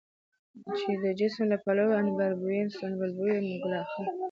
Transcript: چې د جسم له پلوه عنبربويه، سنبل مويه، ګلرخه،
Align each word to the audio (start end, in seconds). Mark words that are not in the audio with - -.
چې 0.77 0.91
د 1.03 1.05
جسم 1.19 1.43
له 1.51 1.57
پلوه 1.63 1.93
عنبربويه، 2.01 2.65
سنبل 2.77 3.11
مويه، 3.17 3.39
ګلرخه، 3.63 4.03